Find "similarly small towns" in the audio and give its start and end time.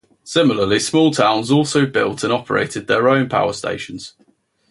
0.23-1.51